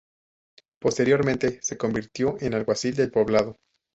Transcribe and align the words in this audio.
Posteriormente 0.81 1.59
se 1.61 1.77
convirtió 1.77 2.35
en 2.39 2.55
alguacil 2.55 2.95
del 2.95 3.11
poblado. 3.11 3.57